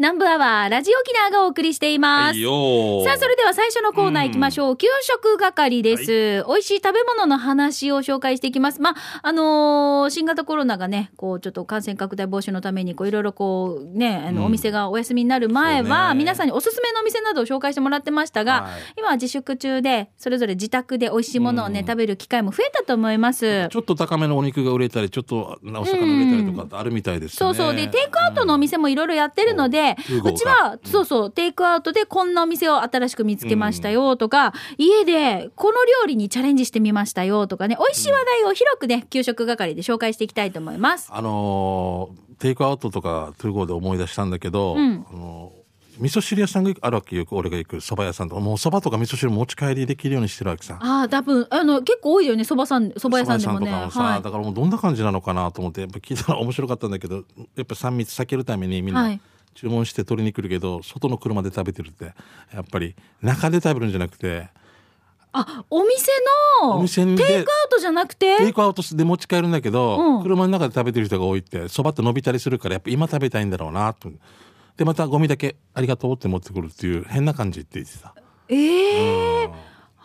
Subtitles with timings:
[0.00, 2.30] 南部アワーラジオ沖縄がお送りしています。
[2.30, 4.76] はいよさあ、それでは最初のコーナー行きましょう。
[4.76, 8.80] 給食係です、美味しい食べ物の話を紹介していきます。
[8.80, 23.66] まあ、あのー新型コロナがね、こう、ちょっと感染拡大防止のために、こう、いろいろこう、ね、あの、うんお店がお休みになる前そうは、ね皆さんにおすすめのお店などを紹介してもらってましたが、はい今は自粛中で、それぞれ自宅で美味しいものをね、うん食べる機会も増えたと思います。
[23.68, 27.74] ちょっと高めのお肉が売れたりちょっとお魚売れたりとかあるみたいですね、そうそう。
[27.74, 29.87] で、テイクアウトのお店もいろいろやってるので、
[30.24, 41.08] うちは、そうそう、テイクアウトでこんなお店を新しく見つけましたよとか、家でこの料理にチャレンジしてみましたよとかね、美味しい話題を広くね、給食係で紹介していきたいと思います。
[41.12, 45.06] あのーテイクアウトとかトゥーゴーで思い出したんだけど、ん。
[45.10, 45.58] あのー
[45.98, 48.40] 味噌汁屋さんがあるわけよ俺が行く蕎麦屋さんとか。
[48.40, 50.78] もう蕎麦とか味噌汁持ち帰りできるようにしてるわけさ。
[50.80, 53.66] ああ、多分、あの、結構多いよね、蕎麦さん、蕎麦屋さんでもね。
[53.66, 54.22] 蕎麦屋さんとかもさ、はい。
[54.22, 57.22] だからもうどんな感じなのかなと思ってやっぱ聞いたら面白かったんだけどや
[57.62, 59.20] っぱ3密避けるためにみんはない
[59.60, 62.14] 注文して取りに来るけど、外の車で食べてるって
[62.54, 64.48] やっぱり中で食べるんじゃなくて
[65.32, 66.12] あ、お店
[66.62, 68.36] の、お店でテイクアウトじゃなくて？
[68.38, 70.22] テイクアウトで持ち帰るんだけど、うん。
[70.22, 74.10] 車の中で食べてる人が多いってそばって伸びたりするからやっぱ今食べたいんだろうなと。
[74.76, 78.14] でまたゴミだけありがとうって持ってくるっていう変な感じって言ってた。
[78.48, 79.50] ええ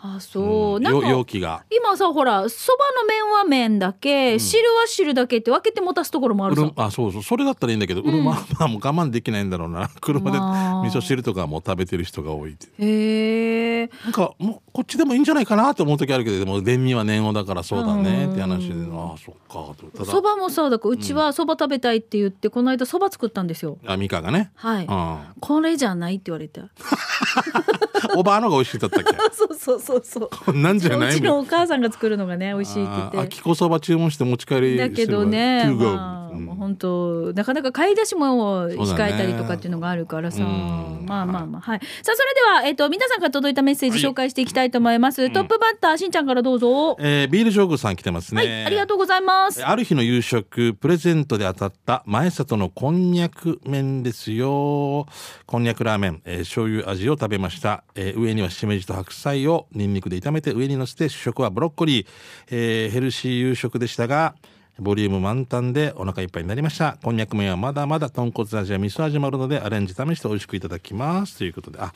[0.06, 0.80] あ、そう。
[0.80, 1.64] なんよか、容器が。
[1.70, 6.70] 今さ、ほら、そばの麺は麺だけ、汁は汁だけって分けて持たすところもあるさ。
[6.76, 7.22] あそうそう。
[7.22, 9.88] それだったらいいんだけど、うるままあもう我慢できないんだろうな。
[10.02, 10.82] 車でまあ。
[10.82, 13.90] 味噌汁とかも食べてる人が多いへえ。
[14.04, 20.04] なんかもうこっちでもいいんじゃないかなと思う時あるけどでも便秘は念をだからそうだねって話でああそっかと。
[20.04, 20.78] そばもさ、だ。
[20.78, 23.78] からうちはそば食べたいって言って、この間そば作ったんですよ。
[23.86, 24.84] あミカがね、はい。
[24.86, 26.60] うん、これじゃないって言われて。
[28.16, 29.14] おばあのが美味しいだったっけ？
[29.32, 30.28] そうそうそうそう。
[30.30, 33.30] こんなんじゃうちないみたいなのお母さんが作るのがね、美味しいってあ言って。
[33.36, 41.06] きこそば注文して持ち帰りだけどね、まあ、うんもう本当なかなか買い出しも控えたりとかっていうのがあるからさ、うん。
[41.06, 41.80] まあまあまあはい。
[42.02, 44.12] さあそれでは、えっと皆さんから届いたメッセージはい。
[44.12, 49.64] 紹介していきたいと思います、トップバッターしんちゃんからどうぞ、えービールジョーグさん来てますね、はいありがとうございます。
[49.64, 55.06] ある日の夕食プレゼントで当たった前里のこんにゃく麺ですよ。
[55.46, 62.06] こんにゃくラーメン、えー醤油味を食べました、えー上にはしめじと白菜をニンニクで炒めて上に乗せて主食はブロッコリー、
[62.50, 64.34] えーヘルシー夕食でしたが
[64.78, 66.98] ボリューム満タンでお腹いっぱいになりました。
[67.02, 71.38] こんにゃく麺はまだまだ豚骨味や味噌味もあるのでアレンジ試して美味しくいただきます。
[71.38, 71.78] ということで。
[71.78, 71.92] あ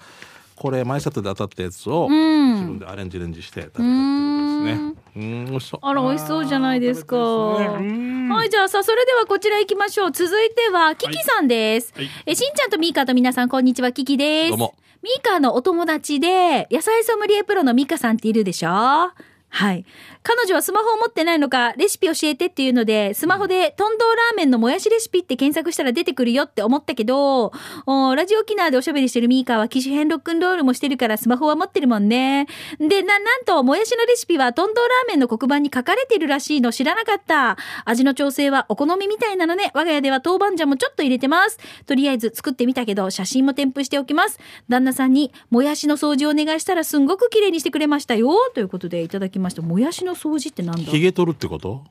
[0.58, 4.94] これ前里で当たったやつを自分でアレンジレンジして食べたってことですね。
[5.16, 5.44] うん。
[5.46, 5.80] 美味しそう。
[5.82, 7.16] あら美味しそうじゃないですか。
[7.16, 10.10] はい、じゃあさ、それではこちら行きましょう。
[10.10, 11.92] 続いては、キキさんです。
[11.94, 12.08] はい。
[12.26, 14.50] え、しんちゃんとミーカーと皆さん、こんにちは、キキです。
[14.50, 14.74] どうも。
[15.00, 19.10] ミーカーのお友達で、野菜ソムリエプロのミカさんっているでしょ？
[19.50, 19.84] はい。
[20.22, 27.52] 彼女はスマホを持ってないのか、レシピ教えてっていうので、スマホで、トンドーラーメンのもやしレシピって検索したら出てくるよって思ったけど、
[27.86, 32.46] おラジオ沖縄でおしゃべりしてるミーカーは機種変ロックンロールもしてるからスマホは持ってるもんね。
[32.78, 37.56] で、な、なんと、もやしのレシピはトンドーラーメンの黒板に書かれてるらしいの知らなかった。
[37.86, 39.70] 味の調整はお好みみたいなのね。
[39.74, 41.58] 我が家では豆板醤もちょっと入れてます。
[41.86, 44.38] とりあえず作ってみたけど、写真も添付しておきます。
[44.68, 48.30] 旦那さんに、もやしの掃除をお願いしたらすんごく綺麗にしてくれましたよ。
[48.54, 49.62] ということでいただきました。
[49.62, 50.90] もやしの掃除ってなんだ？
[50.90, 51.84] ヒゲ取るってこと？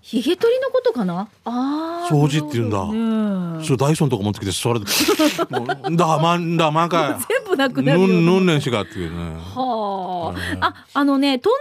[0.00, 1.28] ヒゲ取りのことかな？
[1.44, 2.12] ああ。
[2.12, 2.86] 掃除って言うんだ。
[2.86, 3.62] ね。
[3.62, 4.86] えそれダイソンとか持ってきてそれで
[5.48, 7.20] もうだまんだまか。
[7.28, 9.36] 全部なくなるよぬんぬんねんしかっていうね。
[9.54, 11.52] はあ、あ、あのね、トン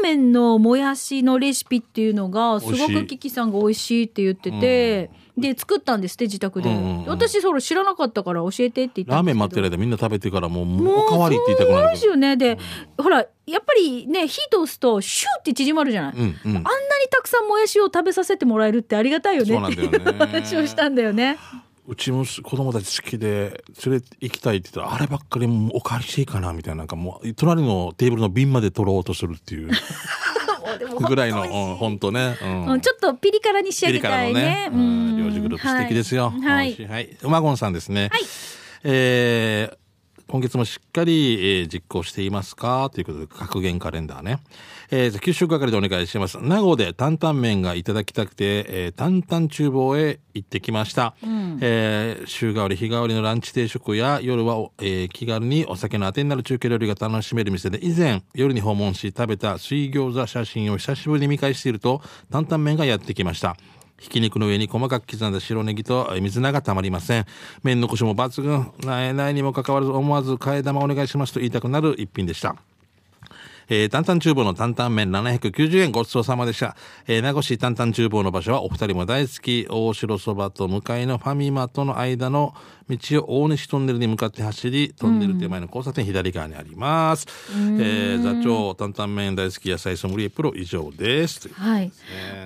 [0.00, 6.70] ドーラーメンのもやしのレシピっていうのが、すごくキキさんが美味しいって言ってて、で、作ったんですって、自宅で。
[6.70, 9.62] うんうんうん私、それ知らなかったから教えてって言ったラーメンんですけど。
[9.62, 12.36] 待ってる間みんな食べてからもうもうおかわりって言いたくなるですよね。
[12.36, 12.58] で、
[12.98, 16.14] ほら、やっぱりね、火通すと、シューって縮まるじゃない。
[16.16, 21.38] うんうんあんなにたくさんもやしを食べさせてもらえるってありがたいよねそうなんっていだよねう話をしたんだよね。
[21.88, 29.70] うちも子供たち好きで連れて行きたいって言ったらあればっかりもうおかわりしていいかなみたいななんかもう隣のテーブルの瓶まで取ろうとするっていう
[31.06, 34.40] ぐらいのうん本当ね、うんうん、ちょっとピリ辛に仕上げたいね。
[34.40, 36.30] ね、うん、領事グループ素敵ですよ。
[36.30, 36.74] はい。
[36.86, 37.16] はい。
[37.22, 38.10] 馬ゴンさんですね。
[38.84, 39.76] えー
[40.30, 42.90] 今月もしっかり、えー実行していますか？
[42.92, 44.40] ということで、格言カレンダーね。
[44.90, 46.38] えー、じゃあ給食係でお願いします。
[46.40, 51.14] 名護で担々麺がいただきたくて、えー、担々厨房へ行ってきました。
[51.60, 62.00] えー週替わり、日替わりのランチ定食や、夜はお、えー気軽にお酒のあてになる中継料理が楽しめる店で、以前、夜に訪問し食べた水餃子写真を久しぶりに見返していると、
[62.30, 63.56] 担々麺がやってきました。
[63.98, 67.26] ひき肉の上に細かく刻んだ白ネギとえー水菜がたまりません。
[67.62, 68.70] 麺のコシも抜群。
[68.84, 72.56] なえないにもかかわらず思わず替え玉お願いしますと言いたくなる一品でした。
[73.68, 76.76] えー、担々厨房の担々麺790円ごちそうさまでした。
[77.06, 82.54] えー、名護市担々厨房の場所はお二人も大好き、大城そばと向かいのファミマとの間の
[82.88, 87.26] 道を大西トンネルに向かって走り、トンネル手前の交差点左側にあります。
[87.52, 91.48] えー、座長、担々麺大好き野菜ソムリエプロ以上です。
[91.52, 91.92] はい。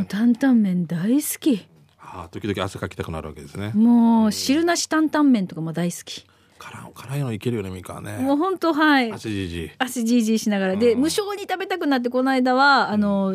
[0.08, 1.66] 担々麺大好き。
[2.14, 3.72] あー時々汗かきたくなるわけですね。
[3.74, 6.26] もう汁なし担々麺とかも大好き。
[6.62, 8.18] 辛い辛いのいけるよね、ミカはね。
[8.18, 9.10] もう本当はい。
[9.10, 9.70] 汗じじい。
[9.78, 13.34] 足じいじいしながらで無性に食べたくなってこの間はあの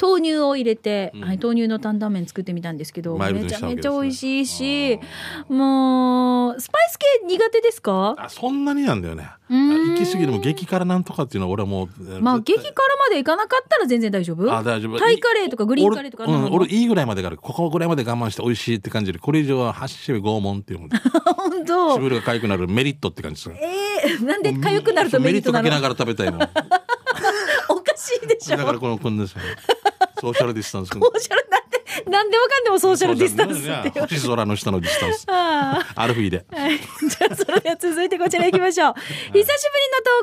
[0.00, 4.98] 豆乳を入れて、はい、豆乳の担々麺作ってみたんですけどめちゃめちゃ美味しいし
[5.48, 8.16] もうスパイス系苦手ですか？
[8.18, 9.28] あ、そんなになんだよね。
[9.54, 12.20] 行き過ぎるも激辛なんとかっていうのは俺はもう。
[12.20, 14.52] まあ激辛までいかなかったら全然大丈夫？
[14.52, 14.98] あ、大丈夫。
[14.98, 17.36] タイカレーとかグリーンカレーとかあ俺,、うん、俺いいぐらいまでがある。
[17.36, 20.96] ここぐらいまで我慢して美味しいって感じで、これ以上は発し拷問っていうので、
[21.36, 23.56] 本当しぶるが痒くなるメリットって感じですよ。
[23.60, 25.64] えー、なんで痒くなるとメリットなの？
[25.64, 26.38] メリットかけながら食べたいの。
[26.38, 26.50] だ
[27.68, 29.38] おかしいでしょからこの、こんですよ。
[30.20, 30.90] ソーシャルディスタンス。
[30.94, 31.58] ソーシャルな
[32.00, 35.26] んてなんでわかんでもソーシャルディスタンスって星空の下のディスタンス。
[35.28, 36.44] アルフィーで。
[36.52, 36.78] はい。
[36.78, 38.94] じゃあ、それでは続いてこちら行きましょう。
[38.94, 39.46] 久しぶりの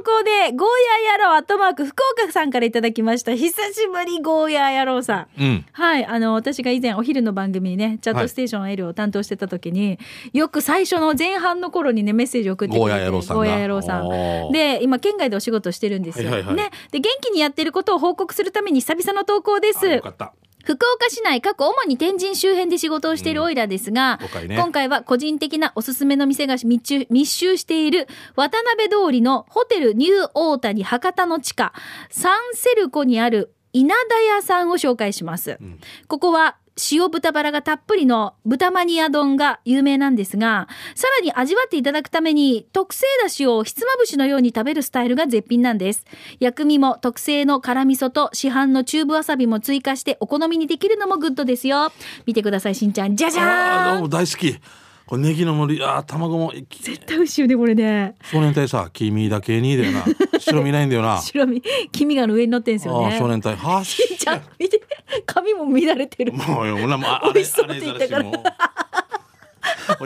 [0.04, 0.68] 投稿で、ゴー
[1.08, 3.36] ヤー野郎アットマーク福岡さんからいただきました。
[3.36, 5.42] 久しぶりゴーヤー野郎さん。
[5.42, 5.66] うん。
[5.72, 6.06] はい。
[6.06, 10.00] あの、私が以前お昼の番組にね、チャットステーション L を担当してた時に、
[10.34, 14.52] よく最初の前半の頃にね、メッセージを送ってくれてゴーヤー野郎さんがゴーヤー野郎さん。
[14.52, 16.30] で、今、県外でお仕事してるんですよ。
[16.32, 16.72] はいはいはいね。
[16.92, 19.88] で、元気にやってることを報告するために久々の投稿です。
[19.88, 20.34] あよかった。
[20.66, 24.56] 福岡市内過去主に天神周辺で仕事をしているオイラですが、うんね。
[24.56, 31.74] 今回は個人的なおすすめの店が密集密集している渡辺通りのホテルニューオータニ博多の地下
[32.10, 35.58] サンセルコにある稲田屋さんを紹介します。
[35.62, 35.80] ん。
[36.08, 36.58] ここは
[36.92, 46.06] 塩豚バラがたっぷりの豚マニア丼が有名なんですが、さらに味わっていただくために特製だしをひつまぶしのように食べるスタイルが絶品なんです。
[46.40, 51.92] 薬味も特製の辛味噌と市販のチューブわさびも追加してお好みにできるのもグッドですよ。
[52.26, 53.16] 見てください、しんちゃん。
[53.16, 54.58] じゃじあゃーんあどうも大好き。
[55.06, 58.16] これネギの海苔、あー卵も、き絶対美味しいよね、これね。
[58.24, 60.06] 少年隊さ、君だけにだよな。
[60.42, 61.20] 白身ないんだよな。
[61.24, 61.62] 白身、
[61.92, 63.18] 黄身が上に乗ってんすよね。
[63.18, 63.56] 少年隊。
[63.56, 64.02] はし。
[64.18, 64.82] ちゃん、見て、
[65.26, 66.34] 髪も乱れてる。
[66.34, 68.26] もうよ、ほらもうああれ、美味しそうって言ったから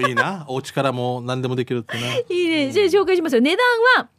[0.07, 0.45] いいな。
[0.47, 2.15] お家からもう何でもできるってな。
[2.15, 2.71] いいね。
[2.71, 3.41] じゃあ紹介しますよ。
[3.41, 3.65] 値段
[4.03, 4.09] は、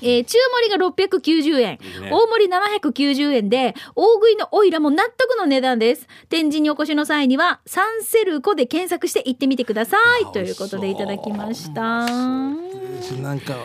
[0.00, 6.06] えー中盛りが690円、いいね大盛り790円で、大食いのオイラも納得の値段です。
[6.28, 10.24] 展示にお越しの際には、サンセルコで検索して行ってみてください。
[10.24, 12.06] あということでいただきました。
[12.06, 13.56] なんか、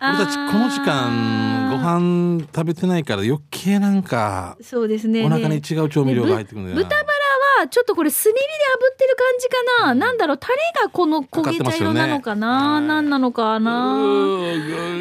[0.00, 5.24] 俺たちこの時間、ご飯食べてないから余計なんか、そうですね。
[5.24, 6.82] お腹にね違う調味料が入ってくるんだよな。
[6.84, 7.17] 豚バラ
[7.60, 13.96] はちょっとこれ炭火で炙ってる感じかな、なんだろうタレがこの焦げ茶色なのかな、なんなのかな。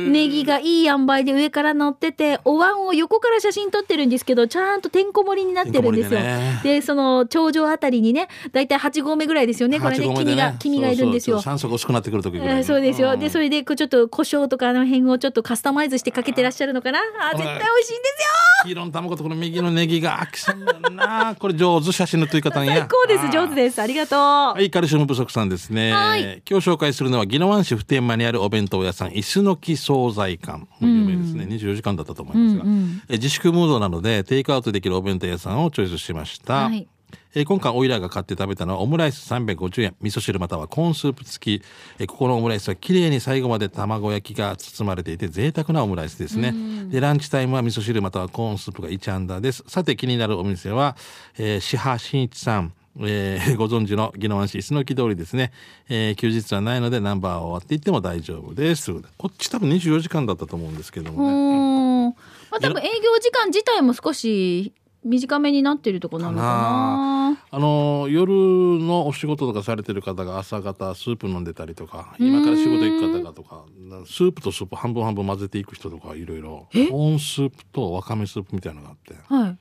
[0.09, 6.19] ネギがいい塩梅で上から乗っててお椀を横から写真撮ってるんですけどちゃんとてんこ盛りになってるんですよ。
[6.19, 6.61] でね。
[6.63, 9.79] でその頂上あたりにねだいたい8合目ぐらいですよね。
[9.79, 11.41] これね黄身が黄身がいるんですよ。
[11.41, 13.17] 酸素が薄くなってくる時ぐらいそうですよ。
[13.17, 13.29] で、ん。
[13.29, 16.99] それで、こうちょっと胡椒とかあの辺をちょっとカスタマイズしてかけてらっしゃるのかな。
[16.99, 18.65] あー、絶対美味しいんですよ。
[18.65, 21.35] 黄色の卵とこの右のネギが飽きそうだな。
[21.35, 21.91] これ上手。
[21.97, 22.73] 写真の撮り方んや。
[22.73, 23.29] 最高です。
[23.31, 23.81] 上手です。
[23.81, 24.19] ありがとう。
[24.19, 25.91] はい、カルシウム不足さんですね。
[25.91, 30.65] はい今日紹介するのは、宜野湾市普天間にあるお弁当屋さん、椅子の木惣菜館。
[30.81, 31.45] 有名ですね。
[31.45, 36.65] 24時間だったと思いますが、うんうんえ自粛ムードなので、テイクアウトできるお弁当屋さんをチョイスしました。
[36.65, 36.87] はい
[37.35, 41.63] えー今回オイラーが買って食べたのはオムライス350円味噌汁またはコーンスープ付き、
[41.99, 46.53] えーここのオムライスは綺麗に最後まで卵焼きが包まれていて贅沢なオムライスですね。
[46.89, 49.63] でランチタイムは味噌汁またはコーンスープが1アンダーです。
[49.67, 50.95] さて気になるお店は、
[51.37, 52.73] えー、志波真一さん。
[52.99, 55.51] えー ご存知の宜野湾市石き通りですね、
[55.87, 58.91] えー休日はないのでナンバーを割っていっても大丈夫です。
[59.17, 62.15] こっち多分24時間だったと思うんですけどうもね。
[62.49, 64.73] まあ、多分営業時間自体も少し
[65.07, 67.37] 短めになってるとこなのかな？
[67.49, 73.65] あの夜のお仕事とかされてる方が朝方スープ飲んでたりとか今から仕事行く方がとか
[74.05, 76.67] スープとスープ半分半分混ぜていく人とかいろいろ。
[76.71, 79.15] コーンスープとわかめスープみたいなのがあって。
[79.33, 79.57] はい。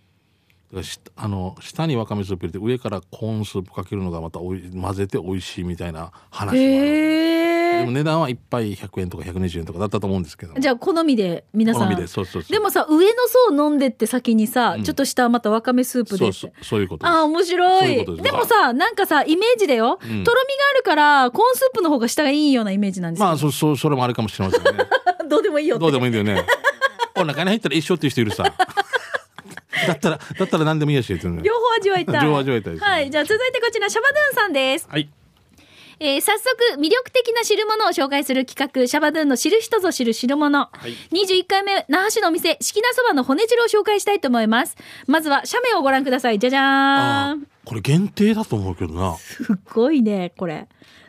[1.16, 6.58] あの下にわかめスープ入れて上からコーンスープかけるのがまたおい混ぜて美味しいみたいな話もある。
[6.58, 7.78] へえ。
[7.80, 11.82] でも値段は1杯100円とか120円とかだったと思うんですけどじゃあ好みで皆さん。
[11.84, 13.12] 好みでそうそうでもさ上の
[13.50, 14.84] 層飲んでって先にさ、うん。
[14.84, 16.32] ちょっと下またわかめスープで。
[16.32, 18.04] そうそういうことああ面白い。
[18.04, 19.98] でもさなんかさイメージだよ、ん。
[19.98, 24.70] とろみがあるからコーンスープの方が下がいいようなイメージなんですよ、まあそそそれもあるかもしれませんね。
[25.28, 26.44] どうでもいいよどうでもいいんだよね。
[27.16, 28.44] お腹に入ったら一緒っていう人いるさ。
[29.86, 35.08] だったら、だったら何でもいいやし、両方味わいたい両方味わいたいですねはいじゃあ続いてこちらシャバドゥンさんですはい。
[35.98, 40.68] えー早速、魅力的な汁物を紹介する企画、シャバドゥンの知る人ぞ知る汁物。
[41.10, 44.76] 21回目、那覇市のお店、四季なそばの骨汁を紹介したいと思います。
[45.06, 46.38] まずは、写メをご覧ください。
[46.38, 47.46] じゃじゃーん。
[47.64, 49.16] これ限定だと思うけどな。
[49.16, 50.68] すっごいね、これ。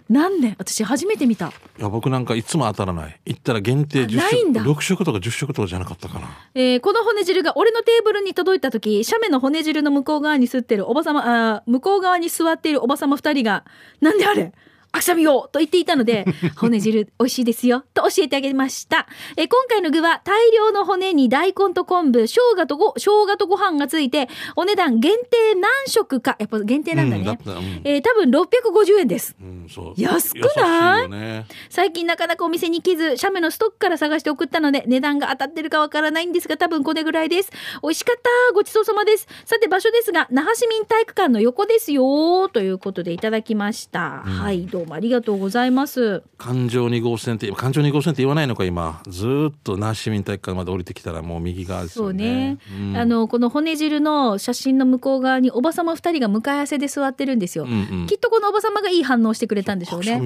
[0.10, 0.56] 何年？
[0.58, 1.48] 私初めて見た。
[1.48, 3.20] いや、僕なんかいつも当たらない。
[3.26, 6.28] 行ったら限定10食、ないんだ6食とか10食とかじゃなかったかな。
[6.56, 13.66] えーこの骨汁が俺のテーブルに届いた時、写メの骨汁の向こう側に吸ってるおばさま、あー向こう側に座っているおばさま二人が、
[14.00, 14.44] なんであれ？
[14.44, 14.58] あ
[15.00, 16.25] くしゃみよと言っていたので、
[16.58, 19.08] 骨汁美味しいですよ、と教えてあげました。
[19.36, 27.39] えー今回の具は大量の骨に大根と昆布、生姜とご、生姜とご飯がついて、お値段限定何食か、やっぱ限定なんだね。
[27.46, 29.36] うんだうんえー多分650円です。
[29.42, 29.68] うん。
[29.98, 31.10] 安くない？
[31.10, 31.46] ね。
[31.70, 37.51] 最近なかなかお店に行けず、写メのストックから探して送ったので、値段が当たってるかわからないんですが、多分これぐらいです。
[37.84, 39.27] 美味しかったごちそうさまです。
[39.46, 44.22] さて場所ですが、那覇市民体育館の横ですよということでいただきました。
[44.25, 46.24] はい、どうもありがとうございます。
[46.38, 49.01] 環状2号線って、環状2号線って言わないのか、今。
[49.08, 52.56] ずーっと那覇市民体育館まで降りてきたらもう右側ですそうよね。
[52.56, 52.58] ね。
[52.79, 57.65] うんあの、この骨汁の写真の向こう側におばさま二人が向かい合わせで座ってるんですよ。
[57.65, 60.20] うんうんきっとこのおばさまがいい反応してくれたんでしょうね。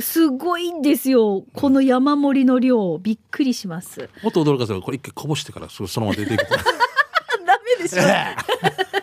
[0.00, 1.44] すごいんですよ。
[1.52, 2.98] この山盛りの量。
[2.98, 4.08] びっくりします。
[4.22, 6.54] もっと驚かせるこれ一回こぼしてからそそのまま出ていくと。
[7.46, 8.93] ダメでしょ。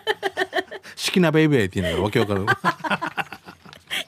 [1.06, 2.46] 好きなベイベーって言いながらわけわかる。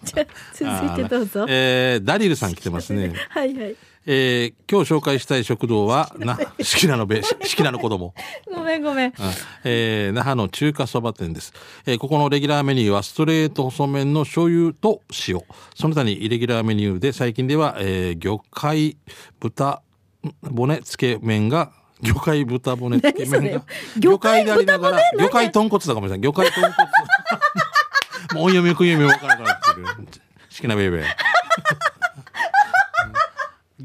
[0.04, 1.46] じゃあ続いてどうぞ。
[1.50, 3.14] えーダリルさん来てますね。
[3.30, 3.76] はいはい。
[4.06, 8.14] えー今日紹介したい食堂は、な、好きなのべ、好きなの子供。
[8.54, 9.14] ごめんごめん
[9.64, 11.54] えー那覇の中華そば店です、
[11.86, 15.42] えーここのレギュラーメニューはストレート細麺の醤油と塩。
[15.76, 18.98] その他にイレギュラーメニューで最近では、えー魚介
[19.40, 19.82] 豚
[20.56, 21.72] 骨つけ麺が、
[22.04, 23.64] 魚介豚骨つけ麺何が
[24.00, 26.22] 魚介でありながら豚骨、魚介豚骨だかもしれない。
[26.22, 26.74] 魚介豚骨。
[28.34, 29.86] もう音読み、読み分からなくなってる。
[29.86, 30.02] 好
[30.56, 31.06] きなベイベー。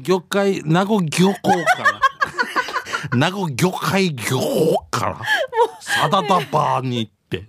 [0.01, 1.99] 魚介、名護漁港から。
[3.17, 5.21] 名護魚介漁港から。
[5.81, 7.43] サダダバーに行って。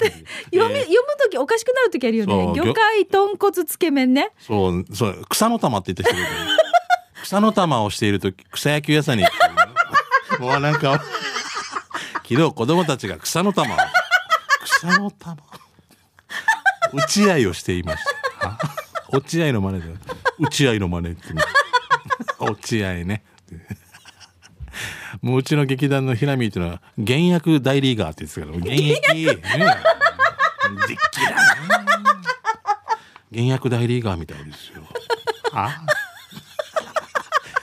[0.52, 2.52] 読み、読むときおかしくなるときあるよね。
[2.54, 4.32] 魚介豚骨つけ麺ね。
[4.38, 6.22] そう、そう、草の玉って言った人
[7.22, 9.38] 草の玉をしているとき、草野球屋さんに行って、
[10.40, 11.02] もうなんか、
[12.24, 13.78] 昨日子供たちが草の玉を、
[14.64, 15.36] 草の玉
[16.94, 18.02] 打ち合いをしていまし
[18.40, 18.58] た。
[19.12, 19.88] 落ち合いの真似で、
[20.38, 21.22] 打ち合いの真似って。
[22.38, 23.22] 落合ね。
[25.20, 29.24] もううちの劇団のひなみっていうのは、現役大リーガーって言ってたから、現役、ね。
[29.24, 29.36] でっ
[31.10, 31.40] きだな。
[33.30, 34.82] 現役大リーガーみたいですよ。
[35.52, 35.84] あ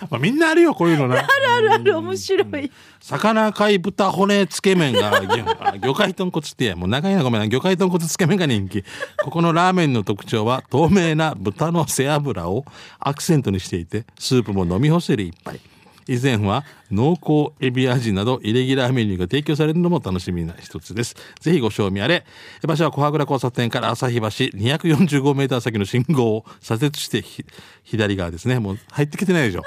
[0.09, 1.17] まあみんなあるよ、こういうのな。
[1.17, 2.71] あるあるある、面白い。
[2.99, 5.11] 魚貝豚骨つけ麺が
[5.81, 8.83] 魚介豚骨ってもう長いなごめんな魚介豚骨つけ麺が人気。
[9.23, 12.65] ここのラーメンの特徴は透明な豚の背脂を
[12.99, 15.59] アクセントにしていてスープも飲み干せる一杯。
[16.09, 21.15] 以前は濃厚エビ味などイレギュラーメニューが提供されるのも楽しみな一つです。
[21.41, 22.25] ぜひご賞味あれ。
[22.65, 27.45] 場所は小羽倉交差点から朝日橋245メーター先の信号を左折してひ
[27.83, 28.59] 左側ですね。
[28.59, 29.63] もう入ってきてないでしょ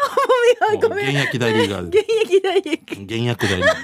[0.78, 1.16] ごめん。
[1.16, 2.64] 現役大リーガーで現役大役。
[2.64, 2.72] 現
[3.12, 3.76] 役大リーガー。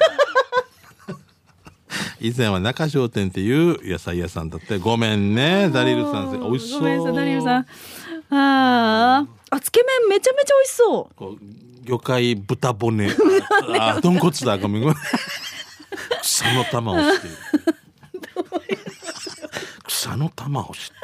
[2.21, 4.79] 以前は中商店っていう野菜屋さんだって。
[4.79, 6.81] ごめんねダリルさん美味しそう。
[6.81, 7.63] ごめんなさい、ダリルさん。
[7.63, 7.67] あ
[8.31, 9.27] あ。
[9.51, 11.15] あ、つけ麺めちゃめちゃ美味しそう。
[11.15, 11.45] こう
[11.87, 13.11] 魚介豚骨。
[13.79, 14.97] あ豚骨だごめんごめん。
[16.23, 17.29] 草の玉をして
[19.87, 20.95] 草の玉を知って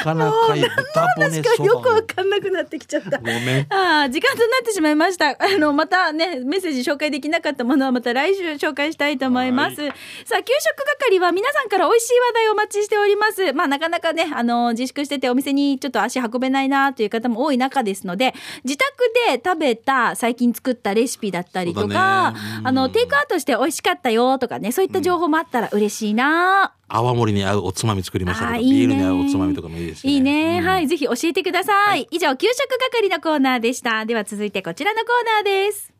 [0.00, 3.18] いる時に魚貝豚骨そばよくわかんなくなってきちゃった。
[3.18, 5.30] ごめんああ、時間となってしまいました。
[5.38, 9.76] あの、またね、メッセージ紹介できなかったものはまた来週紹介したいと思います。
[9.76, 13.52] さあ、給食係は皆さんから美味しい話題をお待ちしております。
[13.52, 30.58] まあ、なかなかね、あの、自粛しててお店にちょっと足運べないなという方も多い中ですので、自宅で食べた最近作ったレシピだったりとか、だねうんあの、テイクアウトして美味しかったよとかね、そういった情報もあったら嬉しいな、泡盛に合うおつまみ作りましたけどいいねビールに合うおつまみとかもいいですねいいね。
[30.60, 30.88] うんはい。
[30.88, 32.08] ぜひ教えてください。
[32.10, 34.04] 以上、給食係のコーナーでした。
[34.04, 35.92] では続いてこちらのコーナーです。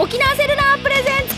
[0.00, 0.57] 沖縄セル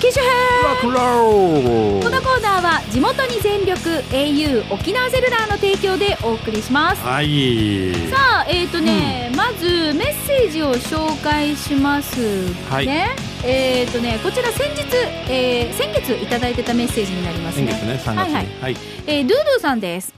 [0.00, 0.32] 機種編
[0.80, 2.10] この。
[2.22, 3.78] コーナーは地元に全力
[4.10, 7.02] au 沖縄セルラーの提供でお送りします。
[7.02, 7.92] はい。
[8.10, 14.82] さあえっ、ー、とね、まずメッセージを紹介しますね、はいえっ、とねこちら先日、
[15.30, 18.16] えー、先月いただいてたメッセージになりますね先月ね、3月に。
[18.16, 18.76] はいはいはい。
[19.06, 20.14] えー、ドゥードゥさんです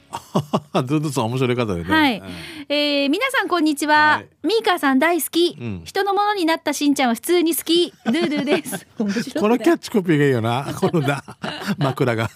[0.84, 1.84] ずっとさん面白い方でね。
[1.84, 2.26] はいうん
[2.68, 10.66] えー、皆さんこんにちは、はいミーカーさん大好き、うん人のものになったしんちゃんは普通に好きドゥードゥです このキャッチコピーがいいよな。
[10.80, 11.22] このだ、
[11.78, 12.28] 枕が。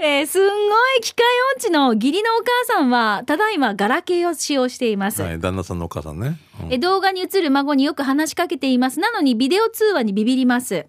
[0.00, 0.52] えーすんご
[0.96, 6.38] い機械音痴の義理のお母さんはただいまガラケーを使用しています、はい、旦那さんのお母さんね。
[6.64, 6.72] うん。
[6.72, 9.00] え動画に映る孫によく話しかけています。
[9.00, 10.86] なのにビデオ通話にビビります。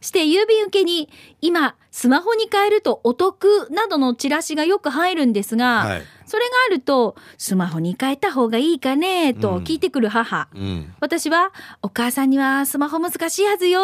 [0.00, 1.08] して郵便受けに
[1.40, 6.02] 今スマホに変えるとお得などのチラシがよく入るんですが、はい。
[6.26, 10.94] それがあるとスマホに変えた方がいいかねと聞いてくる母、うん。
[11.00, 11.52] 私は
[11.82, 13.80] お母さんにはスマホ難しいはずよ。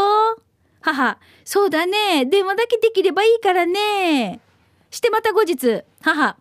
[0.80, 1.18] 母。
[1.44, 2.24] そうだね。
[2.26, 4.40] 電話だけできればいいからね。
[4.90, 6.36] してまた後日母。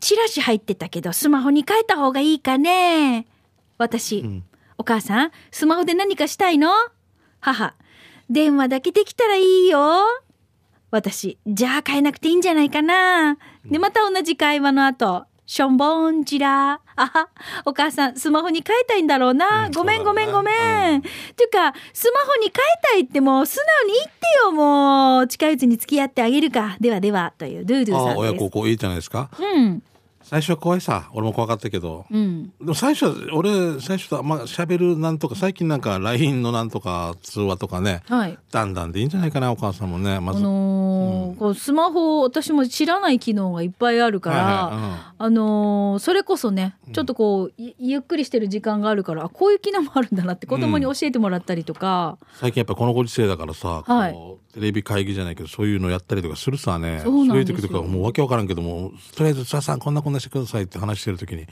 [0.00, 3.26] チラシ入ってたけどスマホに変えた方がいいかね
[3.78, 4.44] 私、ん。
[4.76, 6.70] お母さんスマホで何かしたいの？
[7.40, 7.74] 母。
[8.28, 9.78] 電話だけできたらいいよ。
[10.90, 13.38] 私じゃあ変えなくていいんじゃないかな。
[13.64, 15.24] でまた同じ会話の後。
[15.46, 16.80] しょんぼんちら。
[16.94, 17.28] あは。
[17.64, 24.12] お母さんスマホに変えたいんだろうな、うんごめんごめんごめん、っていうかスマホに変えたいってもう素直に言って
[24.44, 24.52] よ。
[24.52, 26.76] もう近いうちに付き合ってあげるか。
[26.80, 28.18] ではではというドゥードゥああ、さんです。
[28.20, 29.30] 親孝行いいじゃないですか。
[29.38, 29.82] うん
[30.28, 31.08] 最初は怖いさ。
[31.14, 32.04] 俺も怖かったけど。
[32.10, 38.02] うんでも最初は、俺、最初は、まあ、喋るなんとか、最近なんか LINE のなんとか通話とかね。
[38.08, 40.20] はいだんだんでいいんじゃないかな、お母さんもね。
[40.20, 40.42] まあず。
[40.42, 44.44] のーこうスマホ私も知らない機能がいっぱいあるから、はい
[44.74, 57.00] はいあのーそれこそねちょっとこう、ゆゆっくりしてる時間があるからあこういう機能もあるんだなって子供に教えてもらったりとか、最近やっぱこのご時世だからさ、はいこうテレビ会議じゃないけど、そういうのやったりとかするさね。
[57.04, 61.46] そうなんですよいう時とか、もうわけわからんけども、とりあえず、さあさん、こんなこんなしてくださいって話してる時に、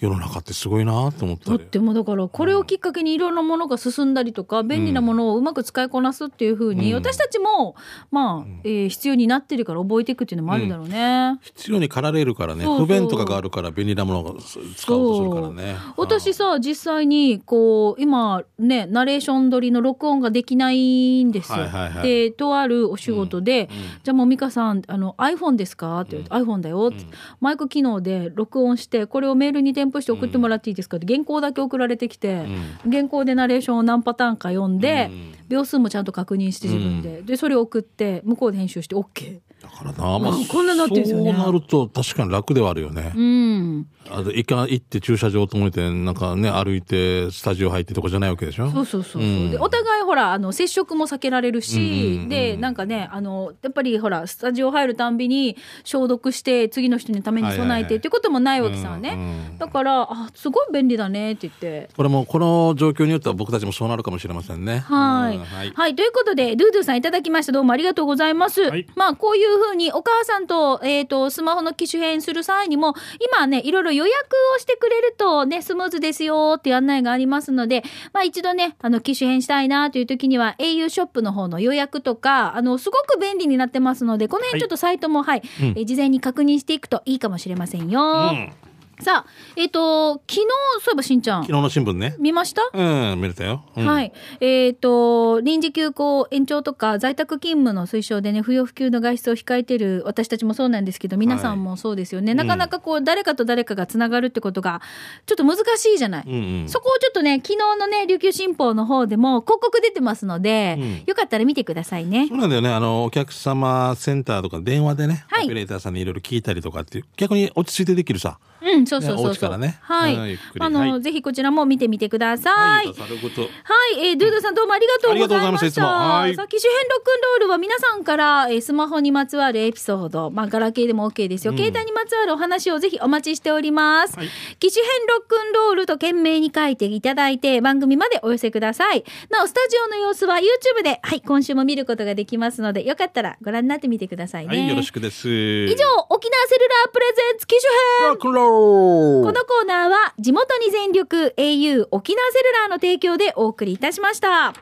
[0.00, 1.58] 世の中ってすごいなって思ったり。
[1.58, 6.98] だってもうだからこれをきっかけにいろんなものが進んだりとか便利なものをうまく使いこなすっていうふうに、うん。
[6.98, 7.74] 私たちも
[8.10, 11.38] まあ、えー必要になってるから覚えていくっていうのもあるだろうね。
[11.42, 12.64] 必要に駆られるからね。
[12.64, 14.36] 不便とかがあるから便利なものを
[14.76, 15.76] 使おうとするからね。
[15.96, 21.52] 私さ実際にこう今ねナレーション撮りの録音ができないんです。
[21.52, 21.58] よ。
[22.02, 23.68] でとあるお仕事で
[24.04, 27.04] 「じゃあもう美香さんあの iPhone ですか?」って言われて「iPhone だよ」って、
[27.40, 30.96] マイク機能で録音してこれをメールに添付して送ってもらっていいですか？
[30.96, 32.46] って原稿だけ送られてきて、
[32.90, 35.10] 原稿でナレーションを何パターンか読んで、
[35.48, 39.40] 秒数もちゃんと確認して自分で、でそれを送って向こうで編集して OK。
[39.84, 41.32] だからな、まあうんこんななってんですよね。
[41.32, 43.86] そうなると確かに楽ではあるよね、うん。
[44.10, 48.70] あと行か行って駐車場ともてなんかね歩いてスタジオ入ってとかじゃないわけでしょ？
[48.70, 49.50] そうそうそうそう、うん。
[49.50, 51.86] でお互いほらあの接触も避けられるし、うんう
[52.18, 57.96] んうんでなんかねあのやっぱりほらスタジオ入るたんびに消毒して次の人のために備えて、はいはいはい。
[57.96, 61.90] っていうこともないわけさね、うんうんだからあすごい便利だねって言って。
[61.96, 64.78] これもこの状況によっては僕たちもそうなるかもしれませんね。
[64.78, 65.72] はい、うんはい。
[65.74, 65.96] はい。
[65.96, 67.52] ということで、ドゥードゥさんいただきました。
[67.52, 68.62] どうもありがとうございます。
[68.62, 68.86] はい。
[68.94, 72.94] まあ、こういうふうにお母さんと、えっ、と、スマホの機種変する際にも、
[73.34, 74.16] 今ね、いろいろ予約
[74.56, 85.66] をしてくれるとね、スムーズですよっていう案内がありますので、まあ、一度ね、あの、機種変したいなという時には、au ショップの方の予約とか、あの、すごく便利になってますので、この辺ちょっとサイトも、はい、うん。
[85.70, 88.00] えー事前に確認していくといいかもしれませんよ。
[88.02, 88.04] う
[88.34, 88.67] ん
[89.00, 90.38] さあ、えっ、と、昨日、
[90.82, 92.62] そういえばしんちゃん昨、日の新聞ね見ました？
[92.72, 94.12] うん見れたよ、うんはい。
[94.40, 102.34] えっ、と、臨時休校延長とか在宅勤務の推奨でね、不要不急の外出を控えてる私たちもそうなんですけど、皆さんもそうですよね。
[102.34, 104.82] なかなかこう、誰かと誰かがつながるってことが、
[105.26, 106.24] ちょっと難しいじゃない。
[106.26, 112.34] うんうんそこをちょっとね、昨日のね、琉球新報の方でも広告出てますので、うんよかったら見てくださいねそ。
[112.34, 112.68] うなんだよね。
[112.68, 118.38] あの、お客様センターとか電話でね、はいオペレーターさんにいろいろ聞いたりとかっていう、逆に落ち着いてできるさ。
[118.60, 119.32] うん、そうそうそうそう。
[119.34, 120.14] 家からねはい。
[120.14, 122.94] うんゆっくりあの、はいぜひこちらも見てみてください。
[122.94, 123.42] さること。
[123.42, 123.48] は
[123.94, 125.86] い、えー、ドゥードゥさんどうもありがとうございました。
[125.86, 131.52] はいさあ、機種変ロックンロールは皆さんから、えースマホにまつわるエピソード、まあ、ガラケーでも OK ですよ。
[131.52, 134.16] 携帯にまつわるお話をぜひお待ちしております。
[134.16, 139.04] はい機種変ロックンロールと懸命に書いていただいて、番組までお寄せください。
[139.30, 144.58] なお、スタジオの様子は YouTube で、はい、今週も見ることができますので、よかったらご覧になってみてくださいね。
[144.58, 145.28] はい、よろしくです。
[145.28, 147.70] 以上、沖縄セルラープレゼンツ機種
[148.00, 148.77] 編ロックンロール
[149.24, 154.54] このコーナーは地元に全力 au 沖縄セルラーの提供でお送りいたしました。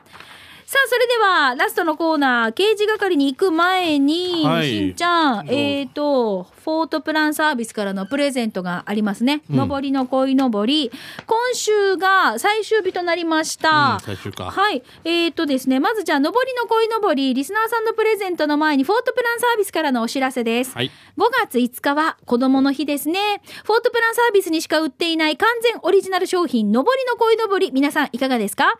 [0.69, 9.43] さあ、それではラストのコーナー、刑事係に行く前に、はいしんちゃん、えっ、と、フォートプランサービスからのプレゼントがありますね。
[9.49, 10.91] うん上りの恋のぼり。
[11.25, 13.93] 今週が最終日となりました。
[13.93, 14.83] うん最終かはい。
[15.05, 20.73] えっ、とですね、まずじゃあ、上りの恋のぼり、リスナーさんのプレゼントの前に、フォートプランサービスからのお知らせです。
[20.75, 20.91] はい。
[21.17, 23.41] 5月5日は子供の日ですね。
[23.63, 28.77] フォートプランサービスにしか売っていない完全オリジナル商品、のぼりの恋のぼり、皆さんいかがですか？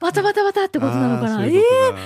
[0.00, 1.46] バタバタバタってことなのかな？
[1.46, 1.60] ええ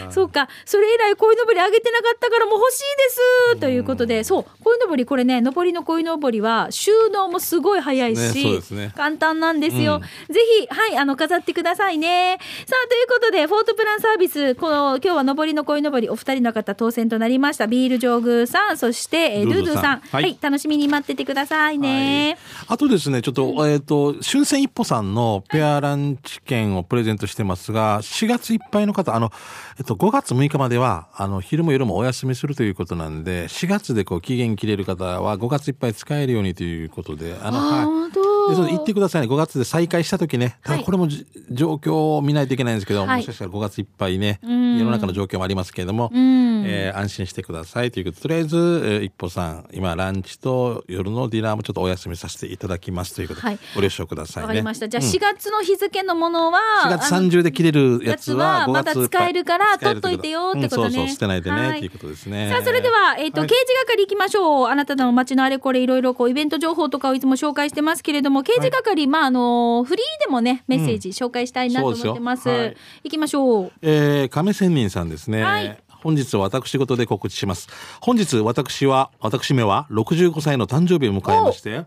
[0.09, 0.11] ー？
[0.11, 0.49] そうか。
[0.65, 10.01] それ以来、鯉のぼりあげてなかったからもう欲しいですということで、そう、鯉のぼり、これね、上りの鯉のぼりは収納もすごい早いし、ねね簡単なんですよ。
[10.29, 12.39] ぜひ、はい、あの、飾ってくださいね。
[12.67, 17.67] さあ、ということで、フォートプランサービス、この、今日は上りの鯉のぼり、お二人の方当選となりました。
[17.67, 20.01] ビール上宮さん、そして、えードゥードゥさん。
[20.01, 22.37] はいはい、楽しみに待っててくださいね。
[22.67, 29.31] あとですね、ちょっと、えっ、と、春戦一歩さんのペアランチ券をプレゼントしてますが、4月いっぱいの方、あの、
[29.79, 38.26] えっと、5月6日までは、あの、昼も夜もお休みするということなんで、4月でこう、期限切れる方は5月いっぱい使えるようにということで、あの、はい。
[38.55, 39.29] そう言ってくださいね。
[39.29, 40.59] 5月で再開した時ね。
[40.63, 54.47] ただはいこれもじ、状況を見ないといけないんですけど、はいもしかしたら5月いっぱいね、ん世の中の状況もありますけれども、んえー安心してくださいということで、とりあえず、えー一歩さん、今、ランチと夜のディナーもちょっとお休みさせていただきますということで、はいご了承くださいね。
[54.47, 54.89] わかりました。
[54.89, 62.51] じゃあうん4月の日付のものは、4月あの30で切れるやつは5やつはまだ使えるから取っといてよってことねうんそうそう、捨てないでね、はいっていうことですね。
[62.51, 64.67] さあ、それでは、えっ、と、はい刑事係行きましょう。
[64.69, 72.45] あなたの街のあれこれいろいろこう、イベント情報とかをいつも紹介してますけれども、刑事係、まあ、あの、フリーでもね、メッセージ紹介したいなと思ってます。
[72.45, 73.73] そうですよはい行きましょう。
[73.83, 75.43] えー、亀仙人さんですね。
[75.43, 77.69] はい本日は私事で告知します。
[78.01, 81.85] 本日私は、私めは65歳の誕生日を迎えまして、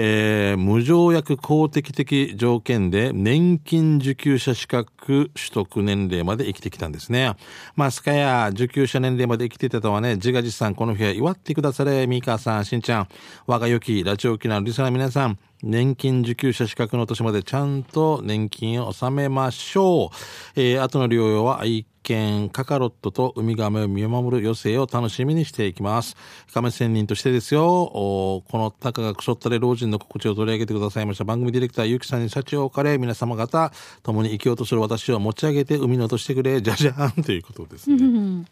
[0.00, 7.34] えー無条約公的的条件で年金受給者資格取得年齢まで生きてきたんですね。
[7.74, 13.08] まあ、すかや受給者年齢まで生きていたとはね、自画自賛この日は祝ってくだされ、ミカさん、しんちゃん、
[13.46, 20.60] 我が良きラジオ機のリスナーの皆さん、年金受給者資格の年までちゃんと年金を納めましょう。
[20.60, 26.16] えー、後の療養は愛犬カカロットとウミガメを見守る余生を楽しみにしていきます。
[26.54, 33.72] 亀仙人としてですよ、このたかがくそったれ老人の心地を取り上げてくださいました番組ディレクターゆきさんに幸を置かれ、皆様方、
[34.02, 37.98] 共に生きようとする私を持ち上げて海に落としてくれ、じゃじゃーんということですね。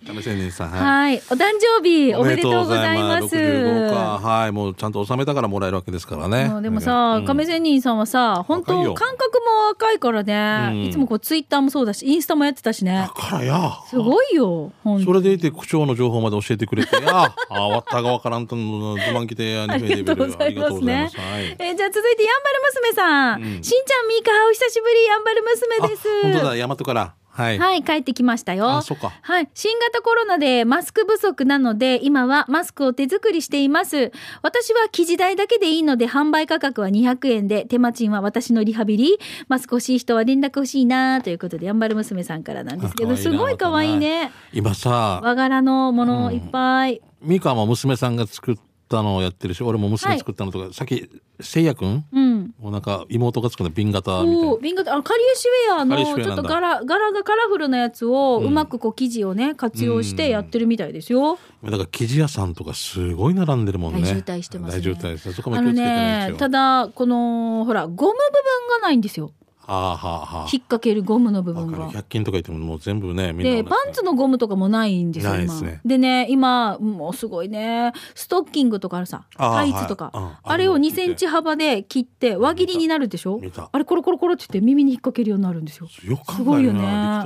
[0.06, 0.80] 亀仙人さん、はい。
[0.82, 1.16] はい。
[1.16, 3.36] お誕生日、おめでとうございます。
[3.36, 4.18] 65か。
[4.18, 4.52] はい。
[4.52, 6.50] もうちゃんと納めたからもらえるわけですからね。
[6.52, 13.08] うんでもさ、亀仙人さんはさ、本当感覚も若いからね、うんいつもこうツイッターもそうだし、インスタもやってたしねだ。
[13.08, 13.72] からや。
[13.88, 14.72] すごいよ、
[15.04, 21.10] それでいて区長の情報まで教えてくれて、や、あ、わったがわからんとの、ズマン来て、 ありがとうございますね。
[21.26, 21.56] はい。
[21.58, 23.42] えーじゃあ続いて、やんばる娘さん。
[23.42, 26.08] うんしんちゃん、みーか、お久しぶり、やんばる娘です。
[26.08, 27.14] あ本当だ、大和から。
[27.36, 27.58] はい。
[27.58, 28.70] はい、帰ってきましたよ。
[28.70, 29.48] あそっかはい。
[29.52, 34.10] 新型コロナでマスク不足なので、今はマスクを手作りしています。
[34.40, 39.18] 私は生地代だけでいいので、販売価格は200円で、手間賃は私のリハビリ。
[39.48, 44.32] マスク欲しい人は連絡欲しいなということで、やんばる娘さんからなんですけど、すごい可愛いね。
[44.54, 47.02] 今さ、和柄のものいっぱい。
[47.20, 48.56] ミカも娘さんが作っ
[48.88, 52.04] たのをやってるし、俺も娘作ったのとか、さっき、せいやくん？
[52.12, 52.54] うん。
[52.58, 54.58] もうなんか妹が作った瓶型みたいなお。
[54.58, 61.38] 瓶型あのカリエシウェアのちょっと柄柄がカラフルなやつをうんうまくこう生地をね活用してやってるみたいですよ。
[61.64, 64.00] だから生地屋さんとかすごい並んでるもんね。
[64.02, 65.32] 大渋滞してますね大渋滞です。
[65.32, 66.36] そこも気をつけてないねですよ。
[66.38, 69.32] ただこのほらゴム部分がないんですよ。
[69.68, 71.78] 引っ掛けるゴムの部分が。
[71.78, 71.98] わかる。
[71.98, 75.80] 100均とか言ってももう全部ね、みんな同じでパンツのゴムとかもないんですよ今ですね。
[75.84, 77.92] でね今もうすごいね。
[78.14, 79.24] ストッキングとかあるさ。
[79.36, 80.38] タイツとか。
[80.42, 83.40] あれをあの2センチ幅で切って輪切りになるでしょ？
[83.72, 85.88] あれコロコロコロって言って耳に引っ掛けるようになるんですよ。
[85.88, 86.06] す
[86.42, 87.22] ごいよね。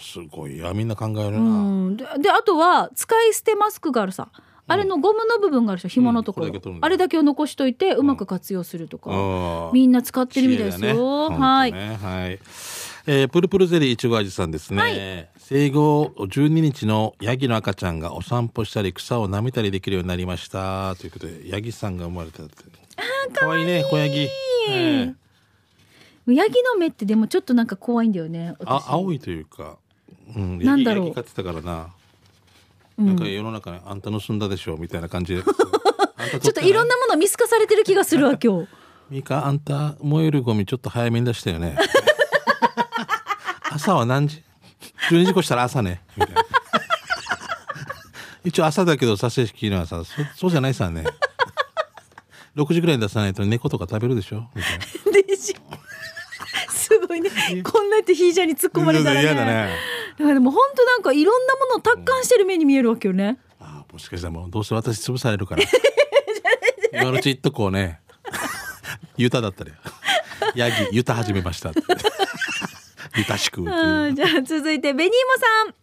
[0.00, 0.56] すごい。
[0.56, 2.18] いや、みんな考えるな。
[2.18, 4.28] であとは使い捨てマスクがあるさ
[4.68, 5.94] あれのゴムの部分があるでしょ？
[5.94, 9.72] 紐のところ、うんこれあれだけを残しといてうまく活用するとか、うん。
[9.72, 11.72] みんな使ってるみたいですよ、本当はい。
[11.72, 11.98] ね。
[12.00, 12.38] はい。
[13.06, 15.28] えープルプルゼリーいちご味さんですね、はい。
[15.38, 20.94] 生後12日のヤギの赤ちゃんがお散歩したり草を舐めたりできるようになりました。
[20.96, 22.54] ということでヤギさんが生まれたって。
[23.32, 24.28] かわいいね小ヤギ、
[24.68, 25.14] えー
[26.26, 29.78] ヤギの目ってでもちょっとなんか怖いんだよねあ私青いというか、
[30.36, 31.06] うん、なんだろう。
[31.06, 31.86] ヤギ飼ってたからな、うん
[32.98, 35.42] なんか世の中にあんた盗んだでしょみたいな感じで。
[35.46, 38.68] ちょっといろんなもの見透かされてる気がするわ今日。
[39.08, 41.76] ミカあんた燃えるゴミちょっと早めに出したよね。
[43.70, 44.42] 朝は何時
[45.10, 46.02] ？12時越したら朝ね。
[46.16, 46.42] みたいな。
[48.44, 51.04] 一応朝だけど撮影式のはさそそうじゃないさね。
[52.56, 54.48] 6時ぐらいに出さないと猫とか食べるでしょ？
[54.54, 55.22] みたいな。
[55.28, 55.54] でし
[56.70, 57.30] すごいね。
[57.62, 59.22] こんなってヒージャーに突っ込まれたらね。
[59.22, 59.70] 嫌だね
[60.18, 65.62] だからでも本当なんかいろんなものを達観してる目に見えるわけよね、あもしかしたらもうどうせ私潰されるから。
[66.92, 68.00] 今のうち言っとこうね
[69.16, 69.72] ユタだったら
[70.54, 71.72] ヤギユタ始めました
[73.16, 75.74] ユタしくじゃあ続いてベニーモさん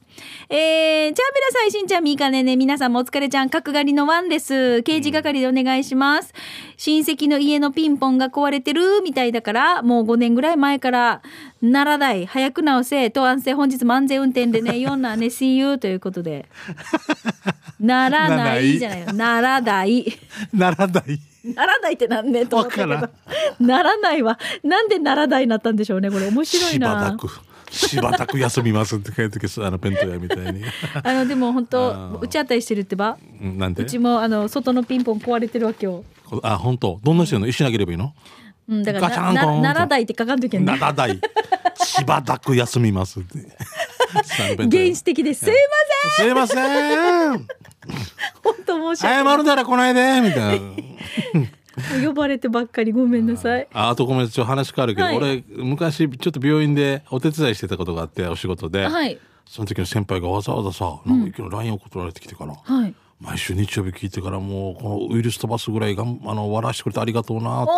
[0.49, 4.83] えー、チャーベラ最新ちゃん、みーかねね、皆さんもお疲れちゃん、角刈りのワンです。
[4.83, 6.33] 刑事係でお願いします。
[6.77, 11.21] 親戚の家のピンポンが壊れてるみたいだから、もう5年ぐらい前から、
[11.61, 16.45] ならない、早く直せ、と安静、本日も安全運転でね、よんなね、 See you ということで。
[17.79, 19.13] ならなならないいじゃないよ。
[19.13, 20.05] ならない。
[20.53, 21.19] ならない
[21.53, 23.09] ならないってなんねと思ったけど。
[23.59, 26.09] ならないは、なんでならないになったんでしょうね。
[26.09, 27.17] これ面白いしばなた。
[27.17, 27.27] く
[27.71, 30.63] しばたく休みますって書いてけあのペント屋みたいに。
[31.03, 32.19] あの、でも本あ当ー。
[32.19, 33.17] 打ち当たりしてるってば？
[33.41, 36.03] うんなんでうちもあの外のピンポン壊れてるわけよ。
[36.43, 36.99] あ本当？
[37.03, 37.47] どんな人の？
[37.47, 38.13] 石投げればいいの？
[38.67, 40.79] うん、だから奈良台って書かんといけない。
[40.79, 41.19] ならない。
[41.83, 43.39] しばたく休みますって。
[44.57, 45.45] 原始的です。
[45.45, 45.53] すい
[46.17, 46.65] すいません。
[46.65, 47.47] ません。
[48.43, 49.33] 本当申し訳ない。
[49.33, 50.65] 謝るなら来ないでみたいな
[52.03, 53.67] 呼ばれてばっかりごめんなさい。
[53.73, 59.19] ああとごめんちょっと話変わるけど、はい俺昔ちょっと病院でお手伝いしてたことがあってお仕事で、はい。
[59.45, 62.93] その時の先輩がわざわざさなんなり LINE 送られてきてから、はい。
[63.25, 67.71] 毎週日曜日聞いてからもうこのウイルス飛ばすぐらいがんあの笑わしてくれてありがとうなって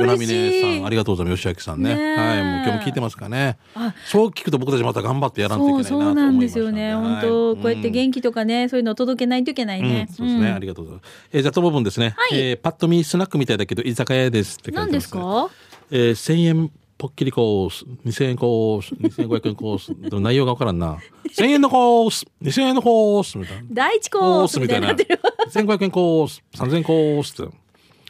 [0.00, 0.62] 与那嬉しい。
[0.62, 1.42] 峰さんありがとうございます。
[1.42, 1.82] 吉明さん。
[1.82, 1.96] ねは
[2.38, 3.58] いもう今日も聞いてますかね。
[3.74, 6.94] あそう聞くと僕たちまた頑張ってやらんといけそないうなとそうなん思いましたですよね。
[6.94, 10.06] はい本当こうやってん元気とかね、そういうのを届けないといけないね。
[10.08, 11.12] うん、そうですね、んありがとうございます。
[11.32, 12.14] えー、じゃあ、ともぶんですね。
[12.16, 12.38] はい。
[12.38, 15.50] えーパッと見スナックみたいだけど、居酒屋ですって書いてます、何ですか？
[15.90, 16.70] えー、1000円
[17.02, 20.98] ポッキリコース、2000円コース、2500円コース、でも内容がわからんな。
[21.36, 23.62] 1000円のコース、2000円のコース、みたいな。
[23.72, 25.20] 第一コースみたいになってる。
[25.52, 27.52] 1500円コース、3000円コースって。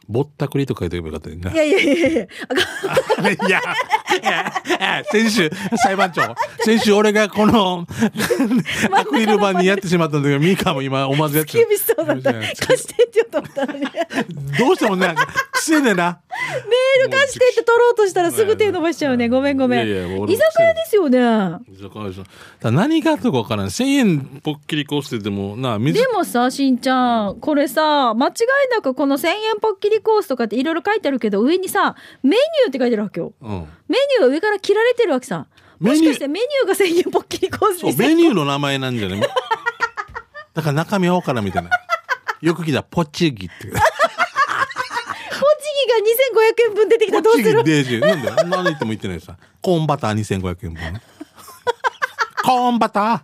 [0.09, 1.52] ぼったくりとか書いておけばよかったよね。
[1.55, 2.26] いやいやいやいや。
[4.12, 7.87] いや、先週、裁判長、先週俺がこの、
[8.92, 12.35] アクリル板にやってしまったんだけど、ミカも今思わずやって厳しそうだった。
[12.35, 13.87] 貸してって言おうと思ったのに。
[13.87, 15.14] メどうしてもね、
[15.52, 16.20] 癖でな。
[17.01, 19.29] ール貸してって取ろうとしたらすぐ手伸ばしちゃうね。
[19.29, 19.87] ごめんごめん。
[19.87, 21.18] いやいやもう俺居も酒屋ですよね。
[21.71, 22.25] 居酒屋でしょ
[22.61, 23.71] だ何があったか分からない。
[23.71, 28.35] 1000円ぽっきりコースってでも、な、水でもさ、しんちゃん、これさ、間違い
[28.75, 33.33] なくこの1000円ポッキリコースとかっていろいろ書いてあるけど、上にさ、メニューって書いてあるわけよ。
[33.40, 33.49] うん。
[33.88, 35.47] メニューが上から切られてるわけさ。
[35.81, 39.21] もメニューしかしてメニューが1000円ポッキリコースそう、にメニューの名前なんじゃない？
[40.55, 41.71] だから中身は分からんみたいな。
[42.40, 43.73] よく聞いたら、ポチギって。
[46.33, 47.64] ポチギが2500円分出てきたらどうする？
[47.64, 48.01] デージ。
[48.01, 48.37] なんだよ。
[48.49, 49.37] 何言っても言ってないさ。
[49.61, 51.01] コーンバター2500円分。
[52.45, 53.21] コーンバター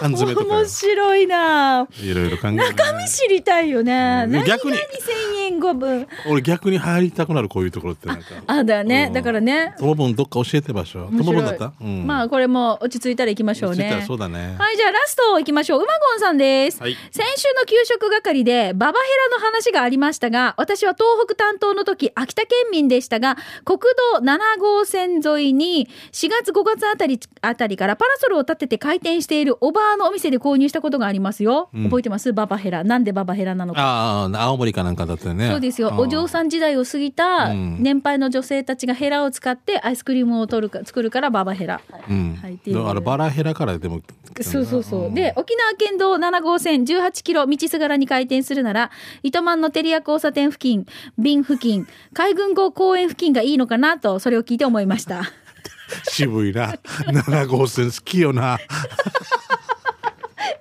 [0.00, 4.26] 缶詰とかよ面白いないろいろ考え中身知りたいよね。
[4.46, 6.08] 逆に何1000円5分。
[6.28, 8.24] 俺逆に入りたくなるこういうところってなんか。
[8.46, 9.06] あ、だよね。
[9.08, 9.74] うんだからね。
[9.78, 11.04] ともぶんどっか教えて場所。
[11.06, 11.72] ともぶんだった？
[11.80, 12.06] うん。
[12.06, 14.06] まあこれも落ち着いたら行きましょうね落ち着いたら。
[14.06, 14.56] そうだね。
[14.58, 15.82] はい、じゃあラスト行きましょう。
[15.82, 16.80] うまごんさんです。
[16.80, 23.78] はい先週の給食係でババヘラの話がありましたが、私は東北担当の時、秋田県民でしたが、国
[24.14, 31.70] 道7号線沿いに4月5月あたりあたりからパラソルを立てて開店している大おばあのお店で購入したことがありますよ。
[31.84, 32.32] 覚えてます？
[32.32, 32.82] ババヘラ。
[32.82, 33.80] なんでババヘラなのか。
[33.80, 35.48] ああ、青森かなんかだったよね。
[35.48, 35.94] そうですよ。
[35.96, 41.80] お嬢さん時代を過ぎた年配の女性たちがヘラを使ってアイスクリームを取るか作るからババヘラ。
[42.08, 42.36] うん。
[42.42, 44.00] はいっていうだからバラヘラからでも。
[44.40, 45.14] そうそうそう。
[45.14, 48.90] で、沖縄県道7号線18キロ道すがらに開店するなら、
[49.22, 50.84] 糸満の照屋交差点付近、
[51.16, 55.22] 便付近、海軍号公園付近がいいのかなと、それを聞いて思いました。
[56.10, 56.74] 渋いな。
[57.06, 58.58] 7号線好きよな。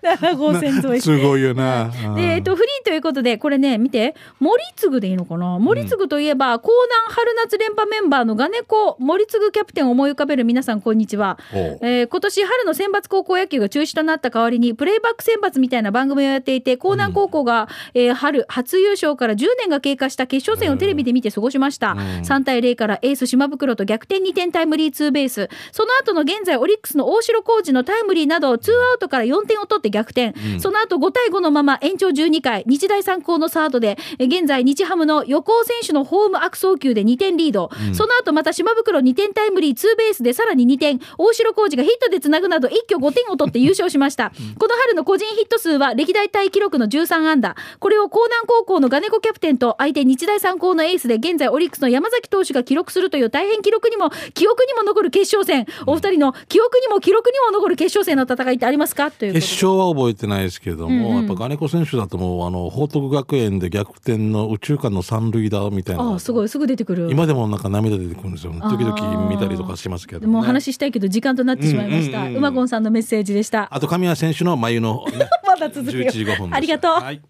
[0.01, 1.01] 7号線沿い。
[1.01, 1.91] すごいよな。
[2.15, 5.59] で、えっと、フリーということで、これね、見て、森次でいいのかな？
[5.59, 11.37] 森次といえば、江南春夏連覇メンバーのガネコ森次キャプテンを思い浮かべる皆さん、こんにちは。
[11.53, 21.95] えー今年春の選抜高校野球が中止となった代わりに、プレイバック選抜みたいな番組をやっていて、江南高校が、えー春初優勝から10年が経過した決勝戦をテレビで見て過ごしました。
[22.23, 25.49] 3対0からエース島袋と逆転2点タイムリーツーベース。
[25.71, 30.33] その後の現在オリックスの大城浩二のタイムリーなど、ツーアウトから4点を取って逆転。
[30.59, 37.69] その後5対5のまま延長12回、日大三高のサードで、え現在日ハムの横尾選手のホーム悪送球で2点リード。
[37.93, 44.31] その後また島袋2点タイムリーツーベースでさらに2点、大城浩二がヒットでつなぐなど一挙5点を取って優勝しました。
[44.59, 47.55] この春の個人ヒット数は歴代タイ記録の13安打。
[47.79, 55.65] これを江南高校のガネコキャプテンと相手日大三高のエースで現在オリックスの山崎投手が記録するという大変記録にも、記憶にも残る決勝戦。
[55.85, 59.11] お二人の記憶にも記録にも残る決勝戦の戦いってありますか？
[59.11, 66.03] ということ勝は覚えてないですけども、やっぱ金子選手だともう、あの、報徳学園で逆転の宇宙間の三塁打みたいな。
[66.03, 67.09] ああ、すごい、すぐ出てくる。
[67.11, 68.53] 今でもなんか涙出てくるんですよ。
[68.53, 70.27] 時々見たりとかしますけど、ね。
[70.27, 72.19] もう話したいけど時間となってしまいました。
[72.19, 73.67] うんうんうん馬ゴンさんのメッセージでした。
[73.69, 77.21] あと神谷選手の眉の、ね、 まだ続くよ11時5分ですありがとうはい